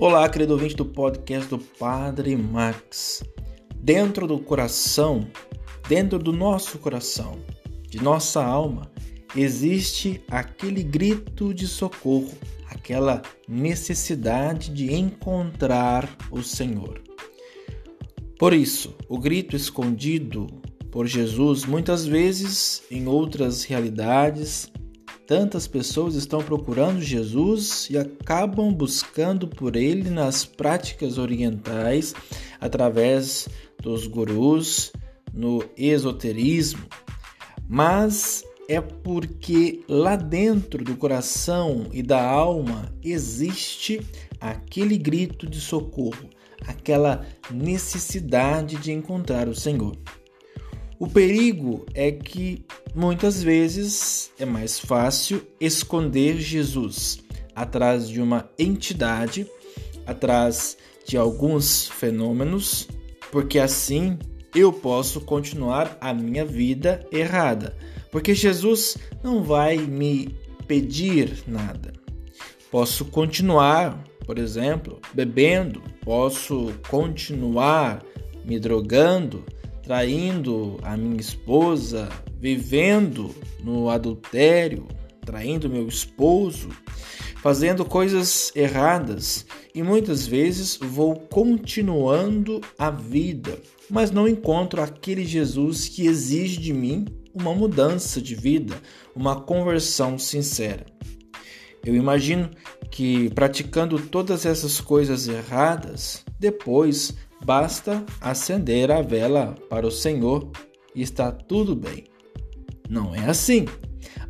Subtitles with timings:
[0.00, 3.24] Olá, querido ouvinte do podcast do Padre Max.
[3.74, 5.28] Dentro do coração,
[5.88, 7.40] dentro do nosso coração,
[7.90, 8.92] de nossa alma,
[9.34, 12.30] existe aquele grito de socorro,
[12.70, 17.02] aquela necessidade de encontrar o Senhor.
[18.38, 20.46] Por isso, o grito escondido
[20.92, 24.70] por Jesus, muitas vezes em outras realidades,
[25.28, 32.14] Tantas pessoas estão procurando Jesus e acabam buscando por ele nas práticas orientais,
[32.58, 33.46] através
[33.78, 34.90] dos gurus,
[35.30, 36.86] no esoterismo.
[37.68, 44.00] Mas é porque lá dentro do coração e da alma existe
[44.40, 46.30] aquele grito de socorro,
[46.66, 49.94] aquela necessidade de encontrar o Senhor.
[50.98, 57.18] O perigo é que muitas vezes é mais fácil esconder Jesus
[57.54, 59.46] atrás de uma entidade,
[60.06, 60.76] atrás
[61.06, 62.88] de alguns fenômenos,
[63.30, 64.18] porque assim
[64.54, 67.76] eu posso continuar a minha vida errada,
[68.10, 71.92] porque Jesus não vai me pedir nada.
[72.70, 78.02] Posso continuar, por exemplo, bebendo, posso continuar
[78.44, 79.44] me drogando,
[79.88, 84.86] traindo a minha esposa, vivendo no adultério,
[85.24, 86.68] traindo meu esposo,
[87.36, 95.88] fazendo coisas erradas e muitas vezes vou continuando a vida, mas não encontro aquele Jesus
[95.88, 98.74] que exige de mim uma mudança de vida,
[99.16, 100.84] uma conversão sincera.
[101.82, 102.50] Eu imagino
[102.90, 110.50] que praticando todas essas coisas erradas, depois Basta acender a vela para o Senhor
[110.94, 112.04] e está tudo bem.
[112.88, 113.66] Não é assim.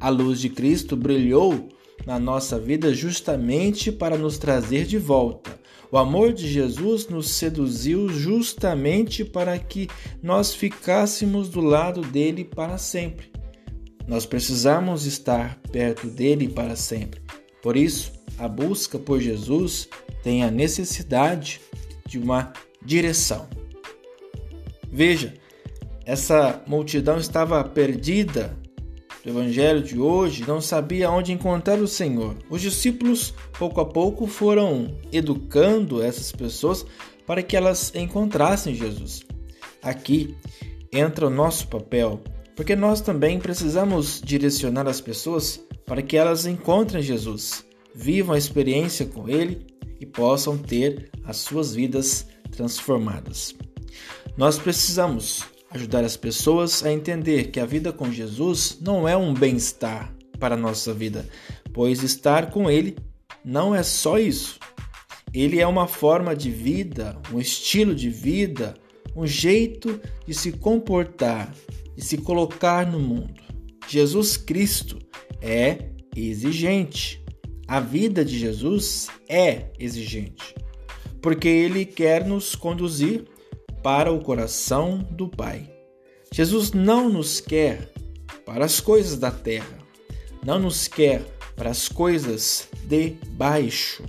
[0.00, 1.68] A luz de Cristo brilhou
[2.06, 5.58] na nossa vida justamente para nos trazer de volta.
[5.90, 9.88] O amor de Jesus nos seduziu justamente para que
[10.22, 13.32] nós ficássemos do lado dele para sempre.
[14.06, 17.20] Nós precisamos estar perto dele para sempre.
[17.62, 19.88] Por isso, a busca por Jesus
[20.22, 21.60] tem a necessidade
[22.06, 22.52] de uma
[22.84, 23.48] direção.
[24.90, 25.34] Veja,
[26.04, 28.56] essa multidão estava perdida
[29.22, 32.36] do evangelho de hoje, não sabia onde encontrar o Senhor.
[32.48, 36.86] Os discípulos, pouco a pouco, foram educando essas pessoas
[37.26, 39.22] para que elas encontrassem Jesus.
[39.82, 40.34] Aqui
[40.90, 42.22] entra o nosso papel,
[42.56, 49.04] porque nós também precisamos direcionar as pessoas para que elas encontrem Jesus, vivam a experiência
[49.04, 49.66] com Ele
[50.00, 53.54] e possam ter as suas vidas transformadas.
[54.36, 59.34] Nós precisamos ajudar as pessoas a entender que a vida com Jesus não é um
[59.34, 61.28] bem-estar para a nossa vida,
[61.72, 62.96] pois estar com Ele
[63.44, 64.58] não é só isso.
[65.34, 68.74] Ele é uma forma de vida, um estilo de vida,
[69.14, 71.52] um jeito de se comportar,
[71.96, 73.42] de se colocar no mundo.
[73.88, 74.98] Jesus Cristo
[75.42, 77.22] é exigente.
[77.66, 80.54] A vida de Jesus é exigente
[81.20, 83.24] porque ele quer nos conduzir
[83.82, 85.70] para o coração do Pai.
[86.32, 87.92] Jesus não nos quer
[88.44, 89.78] para as coisas da terra,
[90.44, 91.22] não nos quer
[91.56, 94.04] para as coisas de baixo.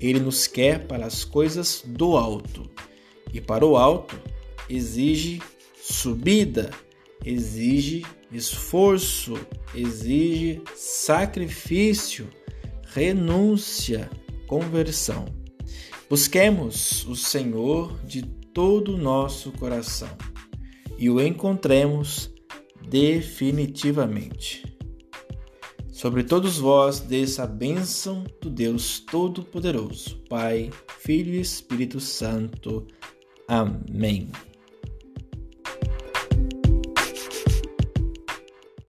[0.00, 2.68] Ele nos quer para as coisas do alto.
[3.32, 4.18] E para o alto
[4.68, 5.42] exige
[5.80, 6.70] subida,
[7.24, 9.38] exige esforço,
[9.74, 12.28] exige sacrifício,
[12.84, 14.10] renúncia,
[14.46, 15.26] conversão.
[16.08, 20.16] Busquemos o Senhor de todo o nosso coração
[20.98, 22.30] e o encontremos
[22.88, 24.64] definitivamente.
[25.92, 30.70] Sobre todos vós, desça a bênção do Deus Todo-Poderoso, Pai,
[31.00, 32.86] Filho e Espírito Santo.
[33.46, 34.30] Amém.